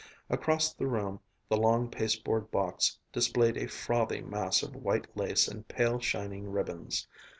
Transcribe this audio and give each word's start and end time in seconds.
Across 0.31 0.73
the 0.73 0.87
room 0.87 1.19
the 1.47 1.57
long 1.57 1.87
pasteboard 1.87 2.49
box 2.49 2.97
displayed 3.13 3.55
a 3.55 3.67
frothy 3.67 4.21
mass 4.23 4.63
of 4.63 4.75
white 4.75 5.05
lace 5.15 5.47
and 5.47 5.67
pale 5.67 5.99
shining 5.99 6.49
ribbons. 6.49 7.07